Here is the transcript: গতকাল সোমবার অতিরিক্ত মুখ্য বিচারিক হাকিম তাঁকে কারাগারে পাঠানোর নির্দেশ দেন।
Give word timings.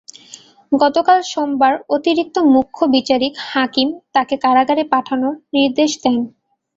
গতকাল 0.71 1.19
সোমবার 1.31 1.73
অতিরিক্ত 1.89 2.35
মুখ্য 2.53 2.79
বিচারিক 2.95 3.33
হাকিম 3.49 3.87
তাঁকে 4.13 4.35
কারাগারে 4.43 4.83
পাঠানোর 4.93 5.33
নির্দেশ 5.55 5.91
দেন। 6.03 6.19